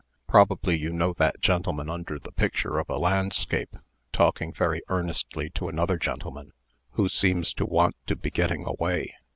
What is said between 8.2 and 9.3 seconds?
getting away."